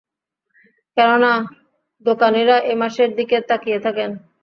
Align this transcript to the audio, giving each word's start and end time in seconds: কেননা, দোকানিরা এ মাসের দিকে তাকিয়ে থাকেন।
কেননা, 0.97 1.33
দোকানিরা 2.05 2.57
এ 2.63 2.73
মাসের 2.81 3.09
দিকে 3.17 3.37
তাকিয়ে 3.49 3.79
থাকেন। 3.85 4.09